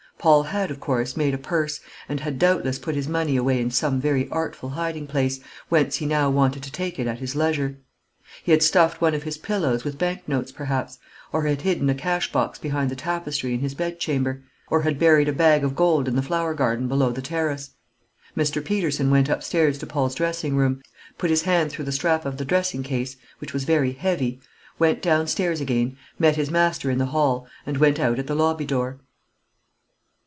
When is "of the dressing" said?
22.27-22.83